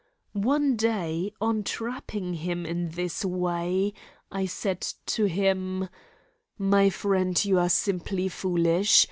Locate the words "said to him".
4.47-5.89